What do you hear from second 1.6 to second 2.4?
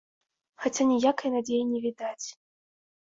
не відаць.